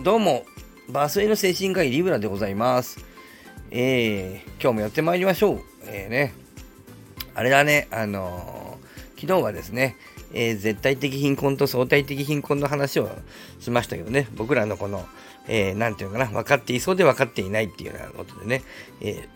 [0.00, 0.46] どうも、
[0.88, 3.04] バスへの精神科医リブラでございます。
[3.72, 5.60] えー、今日もやってまいりましょう。
[5.86, 6.34] えーね、
[7.34, 9.96] あれだね、あのー、昨日はですね、
[10.32, 13.10] えー、絶対的貧困と相対的貧困の話を
[13.58, 15.04] しましたけどね、僕らのこの、
[15.48, 18.62] えー、なんていうのかな、分かっていそうで分かっていないっていうようなことでね、
[19.00, 19.26] え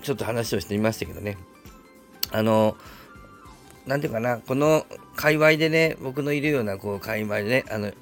[0.00, 1.38] ー、ちょっと話をしてみましたけどね、
[2.32, 2.76] あの
[3.86, 4.84] なんていうかな、この
[5.14, 7.92] 界隈でね、僕のいるようなこう界隈でね、あの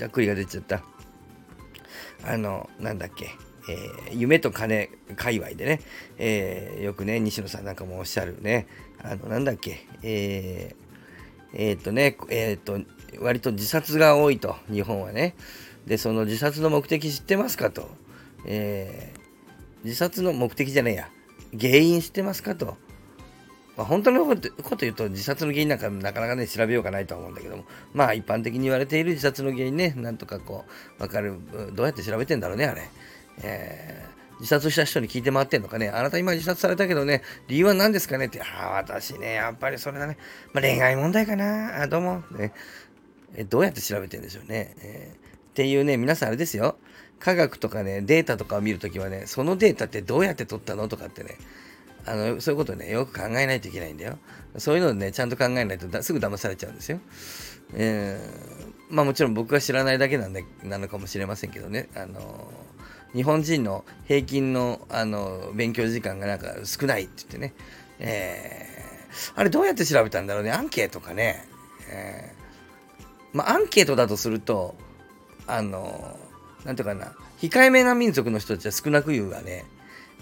[0.00, 0.82] ざっくりが出ちゃった。
[2.24, 3.32] あの、なんだっけ、
[3.68, 5.80] えー、夢と金界隈でね、
[6.16, 8.66] えー、よくね、西野さんなんかもおっしゃるね、
[9.02, 12.80] あの、なんだっけ、えー、えー、っとね、え、っと、
[13.18, 15.34] 割と自殺が多いと、日本はね。
[15.86, 17.90] で、その自殺の目的知ってますかと。
[18.46, 19.12] え、
[19.84, 21.10] 自殺の目的じゃねえや。
[21.60, 22.78] 原因知ってますかと。
[23.80, 27.64] まあ、本当のこと言うと自殺の原因なんかなかなかね調べようがないと思うんだけども。
[27.94, 30.66] まあ一般的に言われている自殺の原因ねなんとかこ
[30.98, 31.38] う分かる
[31.72, 32.90] どうやって調べてんだろうねあれ、
[33.42, 35.88] えー、自殺した人に聞いて回ってんのかね。
[35.88, 38.42] あなた今自殺されたけどね理由は何ですかねって。
[38.42, 40.18] ああ私ねやっぱりそれだね、
[40.52, 41.80] まあ、恋愛問題かな。
[41.84, 42.52] あどうも、ね、
[43.34, 45.20] えどうやって調べてんでしょうね、えー、っ
[45.54, 46.76] ていうね皆さんあれですよ。
[47.18, 51.38] 科学とかねデータとかを見るときはねそのデータってどうやって取ったのとかってね。
[52.10, 54.18] あのそういうことね、よく考えないといけないんだよ。
[54.58, 56.98] そういうのね、ちゃんと考えないとすぐ騙されちゃうんですよ。
[57.74, 62.52] えー、まあもちろん僕が知らないだけなんでなのかもしれませんけどね、あの
[63.14, 67.54] 日本人の平均のあの勉強時間がなんか少ないって言ってね、
[68.00, 71.46] えー、あれどうやって調べたんだろうね、アンケートかね。
[71.92, 74.74] えー、まあアンケートだとすると、
[75.46, 76.18] あの
[76.64, 79.64] なんていうかな、控えめな民族の人たちは少なく言うがね、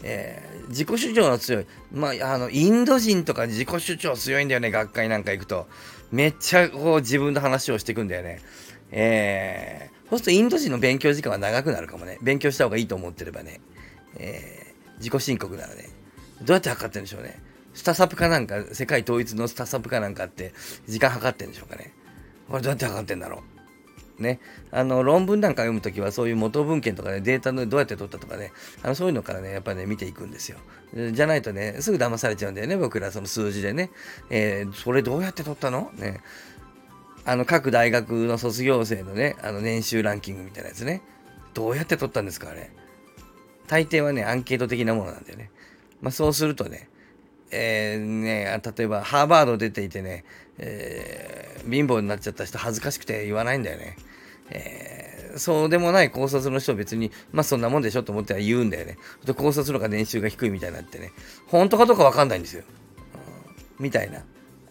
[0.02, 5.66] えー、自己主張の強い、まあ、あのインド人とか自己主張強いんだよね、学会なんか行くと。
[6.10, 8.40] めっちゃこう自分の話をしていくんだよね。
[8.90, 12.18] えー、そうするとインド人の勉強時間は長くなるかもね。
[12.22, 13.60] 勉強した方がいいと思ってればね。
[14.16, 15.90] えー、自己申告ならね。
[16.42, 17.42] どうやって測ってるんでしょうね。
[17.74, 20.52] スタサプかなんか、世界統一のスタサプかなんかって
[20.88, 21.92] 時間測ってるんでしょうかね。
[22.48, 23.57] これどうやって測ってんだろう。
[24.18, 24.40] ね、
[24.70, 28.52] あの論文なんか読むときはそういう元文献とかね、データのどうやって取ったとかね、
[28.82, 30.58] あのそういうのからね、やっぱりね、見ていくんですよ。
[31.12, 33.90] じゃないとね、すぐ騙されちゃうんだよね、僕らその数字でね。
[34.30, 35.90] えー、それどうやって取ったの？
[35.96, 36.20] ね。
[37.24, 41.02] あの各大学の卒業生のね、あの年収ランキングみたいなやつね。
[41.54, 42.70] どうやって取ったんですか、あれ。
[43.66, 45.50] 大抵はね、アンケート的なものなんだよね。
[46.00, 46.88] まあそうするとね、
[47.50, 50.24] えー、ね、例えばハーバード出ていてね、
[50.58, 53.96] えー、貧乏になっちゃった人恥ずかしくて言わないんだよね。
[54.50, 58.98] えー、そうでもない高卒の人別に、まあそんなもんでしょと思っては言うんだよね。
[59.36, 61.12] 高卒の方が年収が低いみたいになってね、
[61.46, 62.64] 本当かどうかわかんないんですよ。
[63.78, 64.24] うん、みたいな、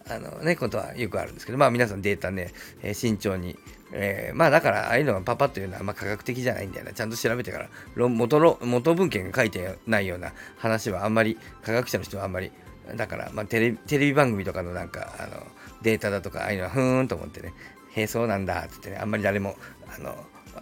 [0.10, 3.58] あのね、ことはよくあるんですけど、まあ皆さんデータね、えー、慎重に、
[3.92, 6.94] えー、まあだから、ああいうのはパパッというのは、まあ科学的じゃないんだよな。
[6.94, 12.52] ちゃんと調べてから、元元文献が書いてないような話はあんまり、科学者の人はあんまり、
[12.96, 15.46] だから、まあテレテレビ番組とかのなんか、あの、
[15.82, 17.54] データだとか、ああいうのはふーんと思ってね、
[17.94, 19.56] へえ、そうなんだって言ってね、あんまり誰も
[19.96, 20.16] あの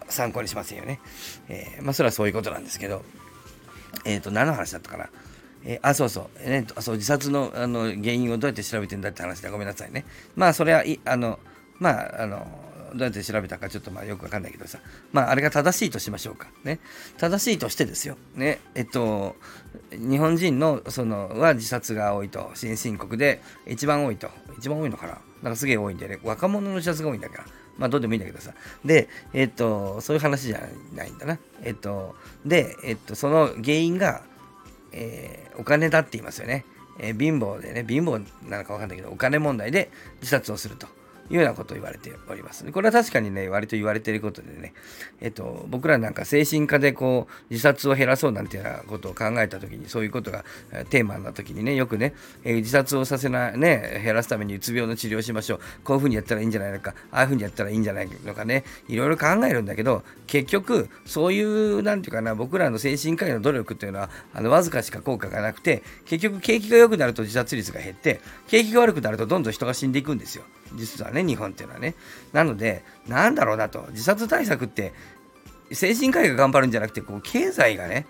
[0.08, 1.00] 参考にしませんよね。
[1.48, 3.02] えー、まあ、それはそういうことなんですけど、
[4.04, 5.08] えっ、ー、と、何の話だったかな。
[5.64, 10.04] えー、あ、そうそう、ね、そう自殺のあの原因をどうやって調べてんだって話でごめんなさいね。
[10.36, 11.38] まあ、それは、いあの、
[11.78, 12.46] まあ、あの、
[12.96, 14.78] どうやって調べたかちょっとまあよくわかんないけどさ、
[15.12, 16.48] まああれが正しいとしましょうか。
[16.64, 16.80] ね。
[17.18, 18.16] 正しいとしてですよ。
[18.34, 18.58] ね。
[18.74, 19.36] えっと、
[19.92, 25.18] 日本人のそのは自殺が多いと、新申告で一番多いと、一番多いのかな。
[25.42, 27.44] なんかすげえ多いんでね、若者の自殺が多いんだから。
[27.78, 28.52] まあどうでもいいんだけどさ。
[28.84, 30.60] で、えっと、そういう話じゃ
[30.94, 31.38] ないんだな。
[31.62, 34.22] えっと、で、えっと、その原因が、
[34.92, 36.64] えー、お金だって言いますよね。
[36.98, 39.90] えー、貧乏でね、貧乏なのかわかんないけど、お金問題で
[40.20, 40.86] 自殺をすると。
[41.30, 42.64] いうようなことを言われております。
[42.70, 44.72] これは確かにね、割と言われていることでね、
[45.20, 50.44] えっと、僕らなんか精神科でこう、自殺を減らそうなんていうようなことを考えたときに、そういうことが
[50.90, 55.60] テーマなときにね、よくね、えー、自殺をさせない、ね、減らすためにうつ病の治療しましょう。
[55.84, 70.44] こういうふうにやったらいいんじゃないのか、ああいうふうにやったらいいんじゃないのかね、いろいろ考えるんだけど、結局、そういう、なんていうかな、僕らの精神科医の努力っていうのは、あの、わずかしか効果がなくて、結局、景気が良くなると自殺率が減って、景気が悪くなるとどんどん人が死んでいくんですよ。
[70.74, 71.94] 実はね、日本っていうのはね。
[72.32, 74.92] なので、なんだろうなと、自殺対策って、
[75.72, 78.06] 精神科医が頑張るんじゃなくて、こう経済がね、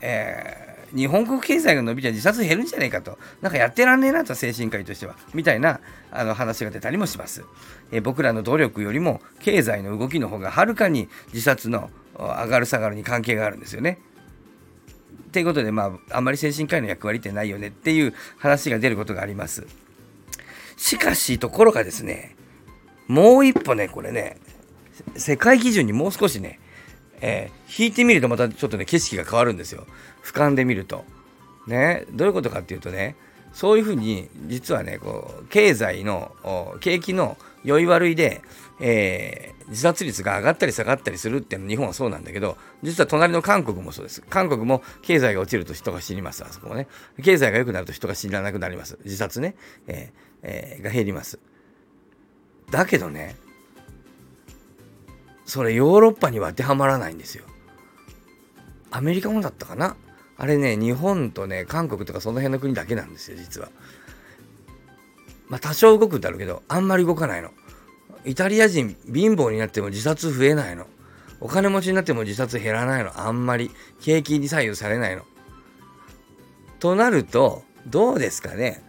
[0.00, 7.44] えー、日本国経済が伸びちゃ自殺減るんじゃないかと、なんかやってらんねえなと、精神科医としては、みたいなあの話が出たりもします、
[7.90, 13.98] えー、僕らの努力よりも、経済の動きの方がはるかに自殺の上がる下がるに関係があるんですよね。
[15.32, 19.66] ということで、まあ、あんまり精神科医の役割ってないよねっていう話が出ることがあります。
[20.78, 22.34] しかし、ところがですね、
[23.06, 24.38] もう一歩ね、これね、
[25.16, 26.58] 世界基準にもう少しね、
[27.20, 29.86] えー、引いてみるとまたちょっとね景色が変わるんですよ。
[30.22, 31.04] 俯瞰で見ると。
[31.66, 33.14] ねどういうことかっていうとね
[33.52, 36.32] そういうふうに実はねこう経済の
[36.80, 38.42] 景気の良い悪いで、
[38.80, 44.22] えー、自殺率が上がったり下がったりするっていうのは日本はそうなんだけど実は隣の韓国もそうです。
[44.22, 46.86] 韓国も経済が落ちると人が死にますあそこもね。
[47.22, 48.98] 経済が良くなると人が死ななくなります。
[49.04, 49.56] 自殺ね、
[49.86, 51.38] えーえー、が減ります。
[52.70, 53.36] だけどね
[55.44, 57.44] それヨーロッパには当てはまらないんですよ。
[58.90, 59.96] アメリカもだったかな。
[60.36, 63.70] あれね日本とね韓国とかその辺の国だけなんですよ実は。
[65.48, 67.50] まあ多少動くんだろうけどあんまり動かないの。
[68.24, 70.86] イタリア人貧乏になっても自殺増えないの。
[71.40, 73.20] お金持ちになっても自殺減らないの。
[73.20, 75.22] あんまり景気に左右されないの。
[76.80, 78.82] となるとどうですかね。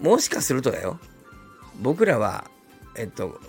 [0.00, 0.98] もしかするとだよ。
[1.80, 2.50] 僕らは
[2.96, 3.40] えっと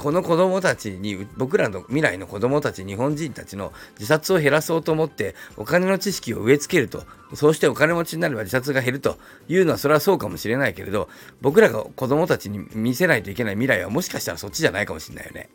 [0.00, 7.04] この子供たちに僕らの未来の子供たち日本人たちの自殺を減らそうと思ってお金の知識を植え付けると
[7.34, 11.10] そうしてお金持ちになれば自殺が減るというのはそれはそうかもしれないけれど
[11.42, 15.50] 僕らが子供たちに見せないといけない未来はもしかしたらそっちじゃないかもしれないよね。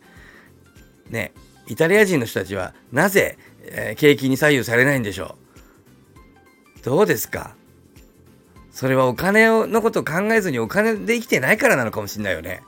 [1.10, 1.32] ね
[1.66, 5.36] イタリア人の人たちはなぜ、えー、景気に左右されないんでしょ
[6.80, 6.84] う？
[6.84, 7.56] どうですか？
[8.70, 12.62] それはお金のことを考えずにお金で生きてないからなのかもしれないよね。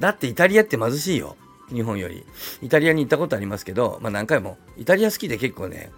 [0.00, 1.36] だってイタリアって貧しいよ。
[1.70, 2.24] 日本より。
[2.62, 4.58] イタリアに行ったことありますけど、まあ何回も。
[4.76, 5.90] イタリア好きで結構ね、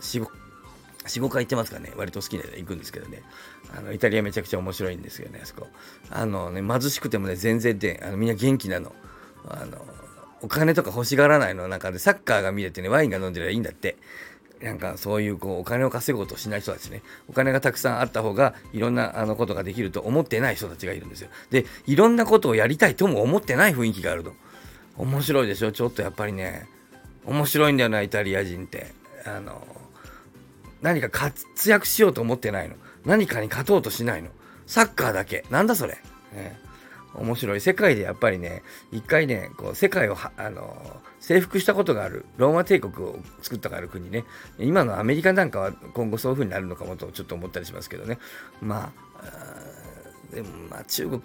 [0.00, 0.26] 4、
[1.04, 1.92] 5, 回行ってますからね。
[1.96, 3.22] 割と好きで行くんですけどね。
[3.76, 5.68] あの、イタリアめちゃくちゃ面白いんですよね、あそこ。
[6.10, 8.94] あのね、貧しくてもね、全然で、あのみんな元気なの。
[9.48, 9.84] あの、
[10.42, 13.96] お金とか欲しがらないの中で、サッカーが見れてね、ワインが飲んでりゃいいんだって。
[14.64, 17.02] なんかそういうこうお金を稼ごうとしない人たちね。
[17.28, 21.28] お金がたくさんあった方がいろんなあのことができると思ってない人たちがいるんですよ。
[21.50, 24.32] でいろんなことをやりたいとも思ってない雰囲気があると。
[24.96, 25.70] 面白いでしょ？
[25.70, 26.66] ちょっとやっぱりね。
[27.26, 28.92] 面白いんだよなイタリア人って。
[29.26, 29.66] あの
[30.80, 32.76] 何か活躍しようと思ってないの。
[33.04, 34.30] 何かに勝とうとしないの。
[34.66, 35.44] サッカーだけ。
[35.50, 35.98] なんだそれ、
[36.32, 36.58] ね、
[37.14, 37.60] 面白い。
[37.60, 38.62] 世界でやっぱりね
[38.92, 44.24] 一回ねこう世界をあの征服したことがあるローマ帝国を作ったがある国ね。
[44.58, 48.18] 今のアメリカなんかは今後そういう風になるのかもとちょっと思ったりしますけどね。
[48.60, 49.24] まあ
[50.34, 51.20] でもまあ中国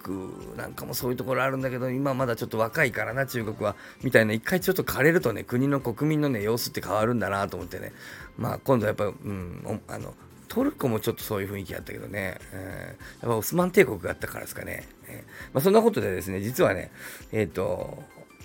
[0.56, 3.74] なんかもそういうところあるんだけど今まだちょっと若いからな中国は。
[4.02, 7.92] みたいな一回ちょっと枯れるとね国の国民のね様子って変わるんだなと思ってね。
[8.38, 10.14] まあ今度やっぱうんあの
[10.50, 16.90] トルコもちょっとそういう雰囲気あったけどね、えー、やっぱオスマン帝国があったからですかね、えー、まあ、そんなことでですね実はね
[17.32, 18.02] えっ、ー、と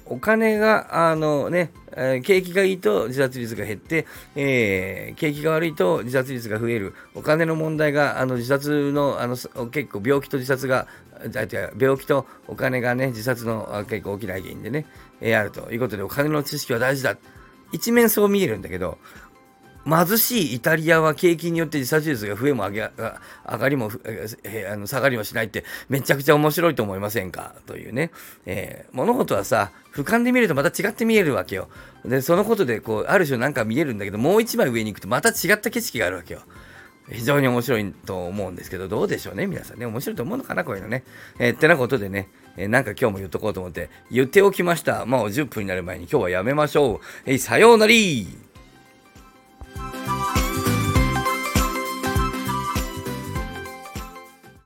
[0.08, 4.06] お金が、あのね、えー、景気がいいと自殺率が減って、
[4.36, 6.94] えー、景気が悪いと自殺率が増える。
[7.16, 9.36] お金の問題が、あの、自殺の、あの、
[9.72, 10.88] 結構病気と自殺が、
[11.80, 14.86] 病気とお金がね、自殺の結構大きな原因でね、
[15.22, 17.18] えー、あるということで、お金の知識は大事だ。
[17.72, 19.00] 一面そう見えるんだけど、
[19.88, 22.92] 貧しいイタリアは景気によって自殺率が増えも上げ
[23.50, 23.92] 上がりも、
[24.44, 27.56] えー、あの下がりもしないってめちゃくちゃ面白いと思いませんか？
[27.66, 28.12] というね、
[28.46, 31.70] えー、物事はさ俯瞰で見るとまた違って見えるわけよ
[32.04, 36.42] でそのことでこうある種なんか見えるんだけどもう一枚上に行くとまた違った景色があるわけよ
[37.10, 39.86] 非常に面白いと思うんですけど、どうでしょうね、皆さんね。
[39.86, 41.04] 面白いと思うのかな、こういうのね。
[41.38, 45.06] えー、ってなことでね、え、なんか今日も言っとこうと思って、言っておきました。
[45.06, 47.00] もう10分になる前に今日はやめましょう。
[47.26, 47.92] えー、さようなら